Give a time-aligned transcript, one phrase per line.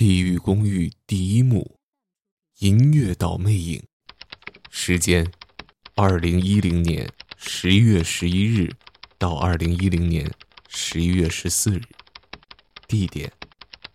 [0.00, 1.78] 地狱公寓》第一幕，
[2.60, 3.84] 银月岛魅影。
[4.70, 5.30] 时间：
[5.94, 8.74] 二零一零年十一月十一日
[9.18, 10.26] 到二零一零年
[10.70, 11.82] 十一月十四日。
[12.88, 13.30] 地点：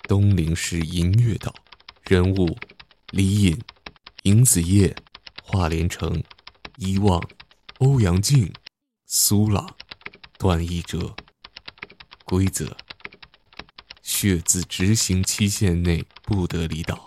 [0.04, 1.52] 东陵市银月岛。
[2.04, 2.56] 人物：
[3.10, 3.60] 李隐、
[4.26, 4.96] 尹子夜、
[5.42, 6.24] 华连城、
[6.78, 7.20] 伊望、
[7.80, 8.54] 欧阳靖、
[9.08, 9.76] 苏朗、
[10.38, 11.16] 段奕哲。
[12.26, 12.78] 规则。
[14.18, 17.04] 血字执行期限内不得离岛，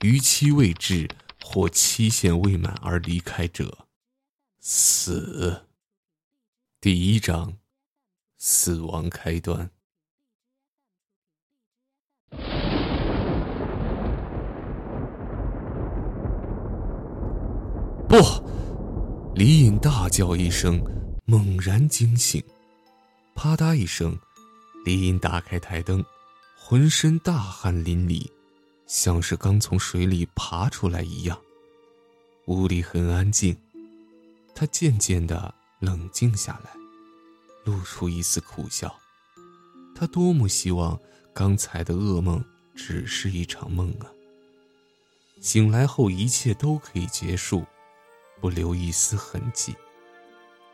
[0.00, 1.06] 逾期未至
[1.44, 3.86] 或期限未满而离开者，
[4.58, 5.66] 死。
[6.80, 7.58] 第一章，
[8.38, 9.70] 死亡开端。
[18.08, 18.16] 不！
[19.34, 20.82] 李隐大叫一声，
[21.26, 22.42] 猛然惊醒，
[23.34, 24.18] 啪嗒一声，
[24.86, 26.02] 李隐打开台灯。
[26.66, 28.26] 浑身大汗淋漓，
[28.86, 31.38] 像是刚从水里爬出来一样。
[32.46, 33.54] 屋里很安静，
[34.54, 36.70] 他渐渐的冷静下来，
[37.66, 38.98] 露出一丝苦笑。
[39.94, 40.98] 他多么希望
[41.34, 42.42] 刚才的噩梦
[42.74, 44.08] 只是一场梦啊！
[45.42, 47.62] 醒来后一切都可以结束，
[48.40, 49.76] 不留一丝痕迹。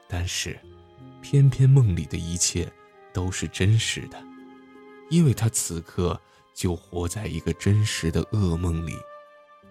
[0.08, 0.56] 但是，
[1.20, 2.72] 偏偏梦里的一切
[3.12, 4.29] 都是真实的。
[5.10, 6.18] 因为他此刻
[6.54, 8.96] 就活在一个真实的噩梦里，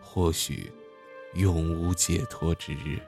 [0.01, 0.71] 或许
[1.33, 3.01] 永无解脱之日。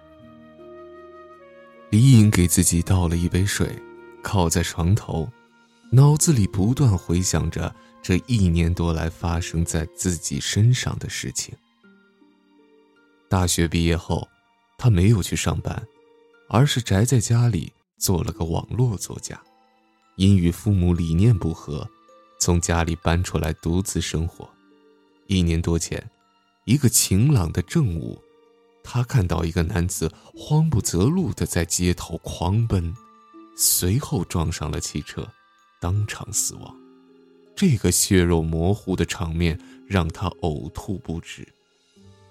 [1.90, 3.78] 李颖给自己倒了一杯水，
[4.24, 5.30] 靠在床头，
[5.92, 11.54] 脑子里不断回想着这一年多来发生在自己身上的事情。
[13.28, 14.26] 大学毕业后，
[14.78, 15.86] 他没有去上班，
[16.48, 19.42] 而是宅在家里做了个网络作家，
[20.16, 21.90] 因与父母理念不合。
[22.42, 24.50] 从家里搬出来独自生活，
[25.28, 26.10] 一年多前，
[26.66, 28.20] 一个晴朗的正午，
[28.84, 32.96] 他看到一个男子慌不择路地在街头狂奔，
[33.56, 35.32] 随后撞上了汽车，
[35.80, 36.76] 当场死亡。
[37.56, 41.48] 这个血肉模糊的场面让他呕吐不止。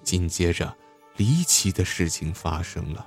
[0.03, 0.77] 紧接着，
[1.19, 3.07] 离奇的事情发生了，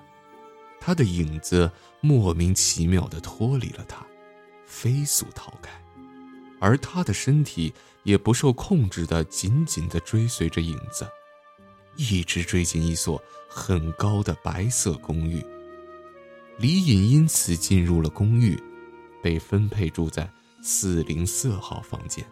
[0.79, 4.07] 他的影子莫名其妙地脱离了他，
[4.65, 5.82] 飞速逃开。
[6.63, 11.05] 而他的身体也不受控制的紧紧的追随着影子，
[11.97, 15.45] 一直追进一所很高的白色公寓。
[16.57, 18.57] 李隐因此进入了公寓，
[19.21, 20.31] 被分配住在
[20.61, 22.25] 四零四号房间。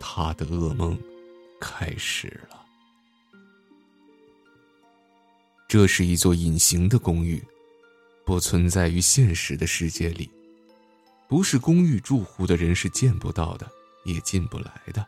[0.00, 0.98] 他的噩梦
[1.60, 2.66] 开始了。
[5.68, 7.40] 这是一座隐形的公寓，
[8.26, 10.28] 不存在于现实的世界里。
[11.28, 13.70] 不是公寓住户的人是见不到的，
[14.04, 15.04] 也进不来的。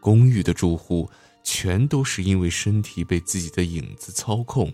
[0.00, 1.10] 公寓的住户
[1.42, 4.70] 全都是因为身体被自己的影子操控，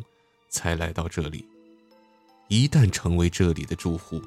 [0.49, 1.47] 才来到这里。
[2.49, 4.21] 一旦成为这里的住户，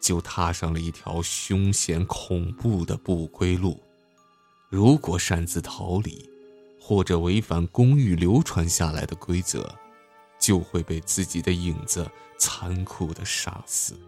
[0.00, 3.82] 就踏上了一条凶险恐怖的不归路。
[4.68, 6.28] 如果擅自逃离，
[6.78, 9.74] 或者违反公寓流传下来的规则，
[10.38, 12.06] 就会被自己的影子
[12.38, 13.98] 残酷的杀死。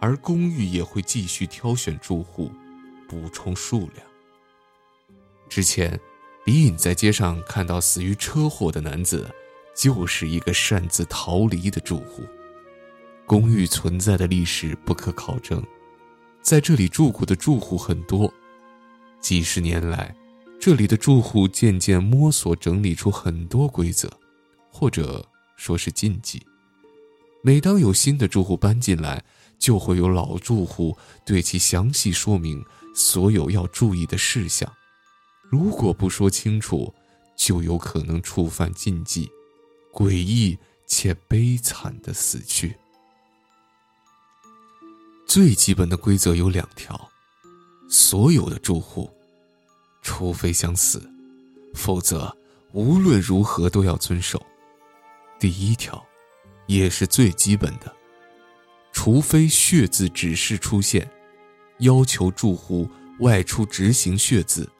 [0.00, 2.50] 而公寓也会继续挑选住户，
[3.06, 4.06] 补充数量。
[5.48, 5.98] 之前，
[6.46, 9.28] 李隐在街上看到死于车祸的男子，
[9.76, 12.22] 就是一个擅自逃离的住户。
[13.26, 15.62] 公寓存在的历史不可考证，
[16.42, 18.32] 在这里住过的住户很多，
[19.20, 20.14] 几十年来，
[20.58, 24.10] 这里的住户渐渐摸索整理出很多规则，
[24.70, 25.24] 或者
[25.56, 26.42] 说是禁忌。
[27.42, 29.22] 每当有新的住户搬进来，
[29.60, 34.72] 就会有老住户对其详细说明所有要注意的事项，
[35.50, 36.92] 如果不说清楚，
[37.36, 39.30] 就有可能触犯禁忌，
[39.92, 42.74] 诡异且悲惨的死去。
[45.26, 47.08] 最基本的规则有两条：
[47.88, 49.08] 所有的住户，
[50.02, 51.08] 除非想死，
[51.74, 52.36] 否则
[52.72, 54.44] 无论如何都要遵守。
[55.38, 56.04] 第一条，
[56.66, 57.99] 也是最基本的。
[59.02, 61.10] 除非血字指示出现，
[61.78, 62.86] 要求住户
[63.20, 64.70] 外出执行血字，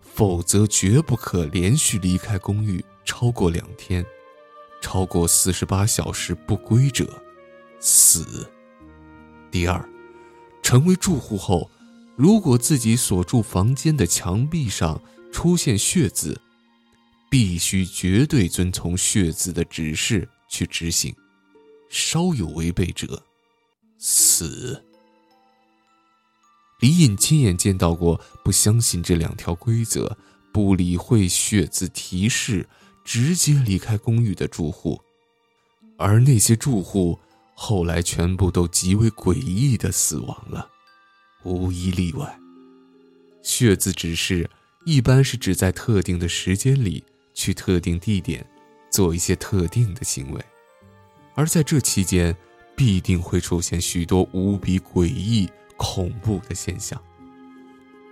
[0.00, 4.02] 否则绝不可连续离开公寓超过两天，
[4.80, 7.22] 超过四十八小时不归者，
[7.78, 8.50] 死。
[9.50, 9.86] 第二，
[10.62, 11.70] 成为住户后，
[12.16, 14.98] 如果自己所住房间的墙壁上
[15.30, 16.40] 出现血字，
[17.30, 21.14] 必须绝对遵从血字的指示去执行。
[21.88, 23.22] 稍有违背者，
[24.36, 24.82] 死。
[26.80, 30.18] 李隐亲眼见到过不相信这两条规则、
[30.52, 32.68] 不理会血字提示、
[33.02, 35.00] 直接离开公寓的住户，
[35.96, 37.18] 而那些住户
[37.54, 40.68] 后来全部都极为诡异的死亡了，
[41.44, 42.38] 无一例外。
[43.42, 44.50] 血字指示
[44.84, 47.02] 一般是指在特定的时间里
[47.32, 48.46] 去特定地点
[48.90, 50.44] 做一些特定的行为，
[51.34, 52.36] 而在这期间
[52.76, 55.48] 必定会出现许多无比诡异。
[55.78, 56.98] 恐怖的现象。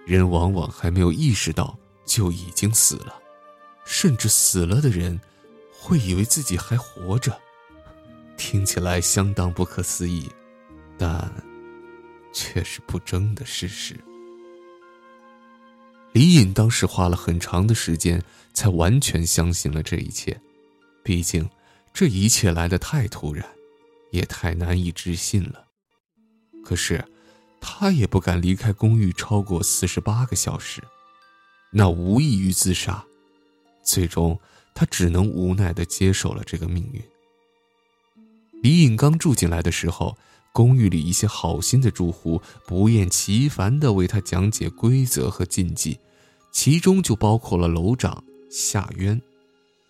[0.05, 1.75] 人往往还没有意识到
[2.05, 3.19] 就已经死了，
[3.87, 5.19] 甚至死了的人
[5.73, 7.41] 会以为自己还活着，
[8.37, 10.29] 听起来相当不可思议，
[10.99, 11.33] 但
[12.35, 13.99] 却是不争的事实。
[16.13, 18.23] 李隐当时花了很长的时间
[18.53, 20.39] 才完全相信了这一切，
[21.03, 21.49] 毕竟
[21.95, 23.43] 这一切来得太突然，
[24.15, 25.67] 也太难以置信了。
[26.65, 27.05] 可是。
[27.67, 30.85] 他也不敢离开公寓超过四十八个小时，
[31.73, 33.03] 那无异于自杀。
[33.83, 34.39] 最终，
[34.75, 37.03] 他只能无奈地接受了这个命运。
[38.63, 40.15] 李颖刚住进来的时候，
[40.53, 45.99] 公寓里一些好心的住户不厌其烦地为他讲解规则和禁忌，
[46.53, 49.19] 其中就包括了楼长夏渊。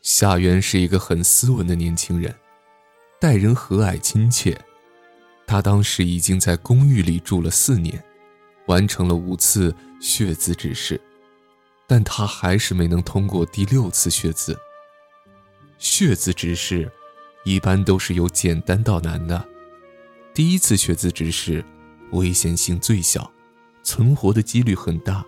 [0.00, 2.32] 夏渊是一个很斯文的年轻人，
[3.24, 4.54] 待人和蔼亲切。
[5.46, 8.04] 他当时已经在公寓里住了四年，
[8.66, 11.00] 完成了五次血字指示，
[11.86, 14.54] 但他还是没能通过第六次血字。
[15.78, 16.92] 血字指示
[17.46, 19.42] 一般都是由简单到难的。
[20.34, 21.64] 第一次血字指示
[22.10, 23.32] 危险性最小，
[23.82, 25.24] 存活的几率很大，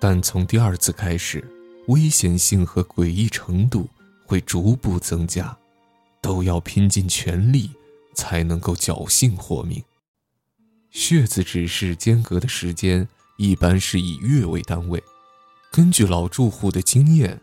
[0.00, 1.48] 但从第二次开始，
[1.86, 3.88] 危险性和诡异程度
[4.26, 5.56] 会逐步增加，
[6.20, 7.70] 都要拼尽全力。
[8.14, 9.80] 才能够侥幸活命。
[10.90, 13.06] 血字指示间隔的时间
[13.36, 15.00] 一般是以月为单位，
[15.70, 17.40] 根据老住户的经验，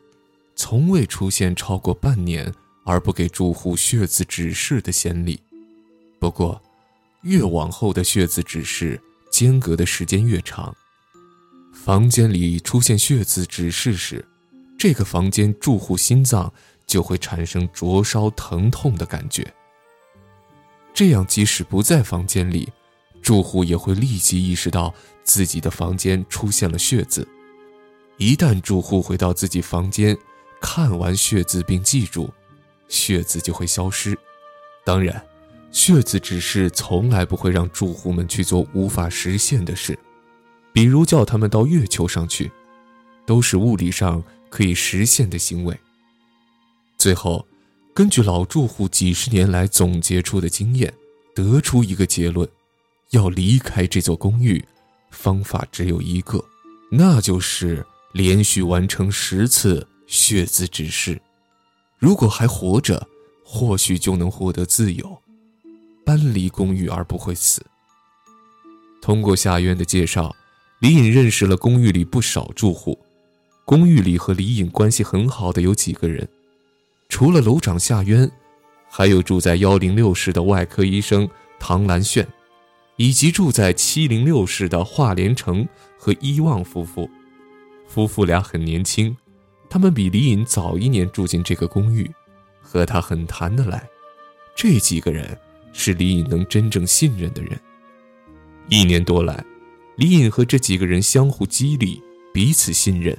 [0.53, 5.39] 从未出现超过半年而不给住户血字指示的先例。
[6.19, 6.61] 不过，
[7.21, 9.01] 越往后的血字指示
[9.31, 10.75] 间隔的时间越长，
[11.73, 14.25] 房间里出现血字指示时，
[14.77, 16.51] 这个房间住户心脏
[16.85, 19.45] 就会产生灼烧疼痛的感觉。
[20.93, 22.71] 这样，即使不在房间里，
[23.21, 24.93] 住户也会立即意识到
[25.23, 27.27] 自己的房间出现了血渍。
[28.17, 30.17] 一旦住户回到自己房间，
[30.61, 32.33] 看完血渍并记住，
[32.87, 34.17] 血渍就会消失。
[34.85, 35.21] 当然，
[35.69, 39.99] 血渍只是从来不会让住户们去做无法实现的事，
[40.71, 42.49] 比如叫他们到月球上去，
[43.25, 45.77] 都是物理上可以实现的行为。
[46.97, 47.45] 最后。
[47.93, 50.93] 根据老住户几十年来总结出的经验，
[51.33, 52.45] 得出一个结论：
[53.11, 54.61] 要离开这座公寓，
[55.11, 56.43] 方法只有一个，
[56.91, 61.21] 那就是连续完成十次血字指示。
[61.97, 63.07] 如果还活着，
[63.45, 65.17] 或许就能获得自由，
[66.05, 67.65] 搬离公寓而不会死。
[69.01, 70.35] 通过夏渊的介绍，
[70.81, 72.99] 李颖认识了公寓里不少住户。
[73.63, 76.27] 公寓里和李颖关系很好的有几个人。
[77.15, 78.29] 除了楼长夏渊，
[78.89, 81.25] 还有住在幺零六室的外科医生
[81.57, 82.27] 唐兰炫，
[82.97, 85.65] 以及住在七零六室的华连成
[85.97, 87.09] 和伊旺夫妇。
[87.87, 89.15] 夫妇俩很年轻，
[89.69, 92.11] 他们比李隐早一年住进这个公寓，
[92.59, 93.87] 和他很谈得来。
[94.53, 95.39] 这几个人
[95.71, 97.57] 是李隐能真正信任的人。
[98.67, 99.41] 一年多来，
[99.95, 102.03] 李隐和这几个人相互激励，
[102.33, 103.17] 彼此信任，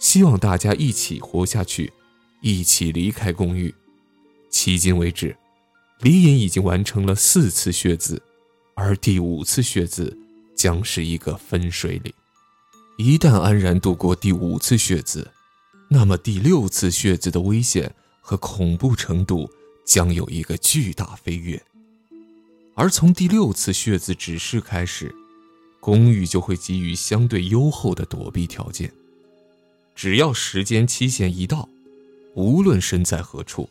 [0.00, 1.92] 希望大家一起活下去。
[2.40, 3.74] 一起离开公寓。
[4.50, 5.36] 迄今为止，
[6.00, 8.22] 李隐已经完成了四次血字，
[8.74, 10.16] 而第五次血字
[10.56, 12.12] 将是一个分水岭。
[12.96, 15.30] 一旦安然度过第五次血字，
[15.88, 19.48] 那么第六次血字的危险和恐怖程度
[19.84, 21.62] 将有一个巨大飞跃。
[22.74, 25.14] 而从第六次血字指示开始，
[25.80, 28.92] 公寓就会给予相对优厚的躲避条件。
[29.94, 31.68] 只要时间期限一到，
[32.38, 33.68] 无论身在何处，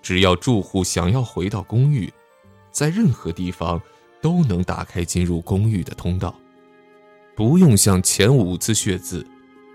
[0.00, 2.10] 只要住户想要回到公寓，
[2.72, 3.78] 在任何地方
[4.22, 6.34] 都能打开进入公寓的通道，
[7.36, 9.26] 不用像前五次血字，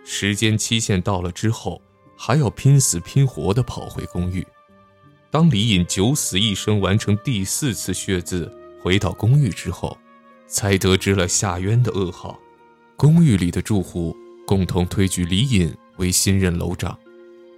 [0.03, 1.79] 时间期限到了之后
[2.17, 4.43] 还要拼死拼活地跑回公寓。
[5.29, 9.95] 当李隐九死一生完成第四次血字，回到公寓之后，
[10.47, 12.39] 才得知了夏渊的噩耗。
[12.97, 16.97] 公寓里的住户共同推举李隐为新任楼长。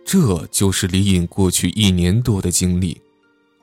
[0.06, 3.02] 这就是李隐过去一年多的经历，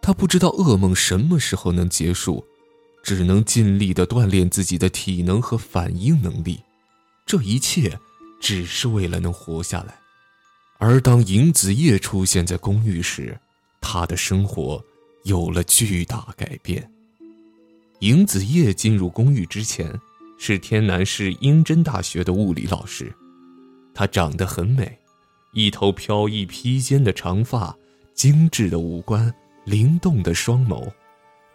[0.00, 2.44] 他不知道噩梦什么时候能结束，
[3.04, 6.60] 只能尽力的锻炼自己的体能和反应能力，
[7.24, 7.96] 这一切
[8.40, 9.94] 只是为了能活下来。
[10.78, 13.38] 而当尹子叶出现在公寓时，
[13.80, 14.84] 他的生活
[15.22, 16.90] 有了巨大改变。
[18.00, 19.96] 尹子叶进入公寓之前，
[20.38, 23.14] 是天南市英真大学的物理老师，
[23.94, 24.98] 她长得很美，
[25.52, 27.76] 一头飘逸披肩的长发，
[28.14, 29.32] 精致的五官，
[29.66, 30.90] 灵动的双眸。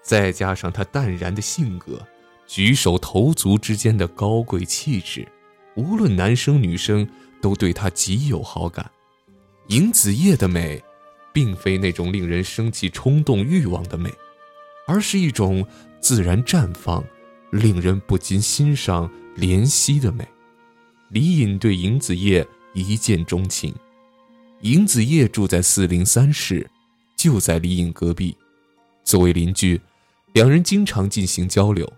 [0.03, 1.99] 再加上他淡然的性格，
[2.45, 5.27] 举手投足之间的高贵气质，
[5.75, 7.07] 无论男生女生
[7.41, 8.89] 都对他极有好感。
[9.69, 10.81] 尹子叶的美，
[11.33, 14.13] 并非那种令人生气冲动欲望的美，
[14.87, 15.65] 而是一种
[15.99, 17.03] 自然绽放、
[17.51, 20.25] 令人不禁欣赏怜惜的美。
[21.09, 23.73] 李隐对尹子叶一见钟情。
[24.61, 26.67] 尹子叶住在四零三室，
[27.15, 28.35] 就在李颖隔壁，
[29.03, 29.79] 作为邻居。
[30.33, 31.91] 两人经常进行交流，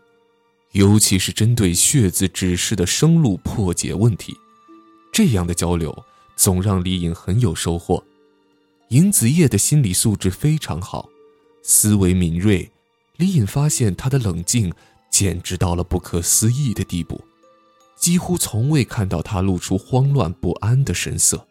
[0.74, 4.36] 尤其是针对血字指示的生路破解问题，
[5.12, 8.04] 这样的交流总让李颖很有收获。
[8.90, 11.08] 尹子叶的心理素质非常好，
[11.64, 12.70] 思维敏锐，
[13.16, 14.74] 李颖发现他的冷静
[15.10, 17.22] 简直到了不可思议的地步，
[17.96, 21.46] 几乎从未看到他露出慌乱不安的神色，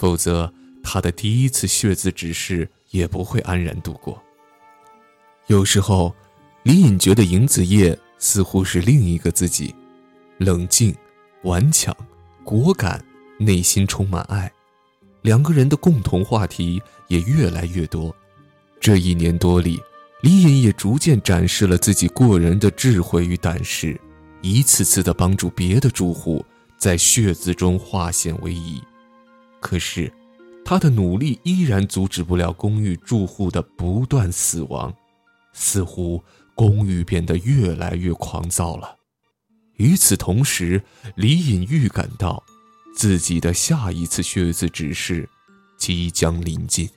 [0.00, 0.50] 否则
[0.82, 4.18] 他的第一次血字指示也不会安然度过。
[5.48, 6.14] 有时候，
[6.62, 9.74] 李隐觉得尹子叶似乎是另一个自己，
[10.38, 10.96] 冷静、
[11.42, 11.94] 顽强、
[12.44, 13.04] 果敢，
[13.38, 14.50] 内心充满爱。
[15.20, 18.14] 两个人的共同话题也越来越多。
[18.80, 19.78] 这一年多里，
[20.22, 24.00] 李隐也逐渐展示了自己过人的智慧与胆识，
[24.40, 26.42] 一次次的帮助别的住户
[26.78, 28.82] 在血字中化险为夷。
[29.60, 30.12] 可是，
[30.64, 34.92] 他的努力依然阻止不了公寓住户的不断死亡。
[35.52, 36.22] 似乎
[36.54, 38.96] 公寓变得越来越狂躁了。
[39.76, 40.82] 与此同时，
[41.14, 42.42] 李隐预感到
[42.94, 45.28] 自己的下一次血字指示
[45.78, 46.90] 即将临近。